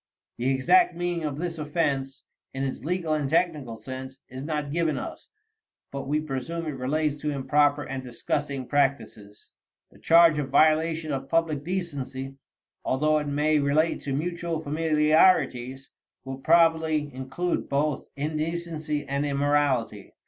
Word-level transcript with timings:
The 0.39 0.49
exact 0.49 0.95
meaning 0.95 1.25
of 1.25 1.37
this 1.37 1.59
offense, 1.59 2.23
in 2.55 2.63
its 2.63 2.83
legal 2.83 3.13
and 3.13 3.29
technical 3.29 3.77
sense, 3.77 4.17
is 4.29 4.43
not 4.43 4.71
given 4.71 4.97
us, 4.97 5.27
but 5.91 6.07
we 6.07 6.19
presume 6.19 6.65
it 6.65 6.69
relates 6.71 7.17
to 7.17 7.29
improper 7.29 7.83
and 7.83 8.01
disgusting 8.03 8.65
practices. 8.67 9.51
The 9.91 9.99
charge 9.99 10.39
of 10.39 10.49
"violation 10.49 11.11
of 11.11 11.29
public 11.29 11.63
decency," 11.63 12.33
although 12.83 13.19
it 13.19 13.27
may 13.27 13.59
relate 13.59 14.01
to 14.01 14.13
mutual 14.13 14.59
familiarities, 14.63 15.91
will 16.25 16.39
probably 16.39 17.13
include 17.13 17.69
both 17.69 18.07
indecency 18.15 19.07
and 19.07 19.23
immorality. 19.23 20.15